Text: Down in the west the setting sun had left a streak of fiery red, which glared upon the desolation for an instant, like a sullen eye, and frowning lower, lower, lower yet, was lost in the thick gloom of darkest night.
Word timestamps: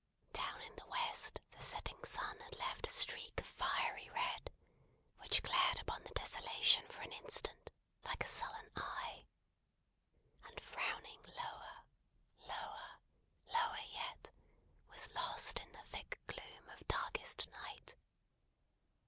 Down 0.33 0.59
in 0.63 0.75
the 0.77 0.87
west 0.87 1.39
the 1.51 1.61
setting 1.61 2.03
sun 2.03 2.39
had 2.39 2.55
left 2.57 2.87
a 2.87 2.89
streak 2.89 3.39
of 3.39 3.45
fiery 3.45 4.09
red, 4.09 4.49
which 5.19 5.43
glared 5.43 5.79
upon 5.79 6.01
the 6.03 6.13
desolation 6.15 6.87
for 6.89 7.01
an 7.01 7.11
instant, 7.11 7.69
like 8.03 8.23
a 8.23 8.27
sullen 8.27 8.71
eye, 8.75 9.27
and 10.45 10.59
frowning 10.59 11.21
lower, 11.27 11.83
lower, 12.47 12.99
lower 13.53 13.79
yet, 13.91 14.31
was 14.89 15.13
lost 15.13 15.59
in 15.59 15.71
the 15.71 15.83
thick 15.83 16.19
gloom 16.25 16.67
of 16.69 16.87
darkest 16.87 17.47
night. 17.51 17.95